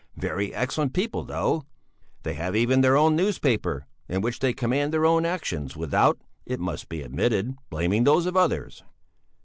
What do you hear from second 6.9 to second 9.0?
admitted, blaming those of others.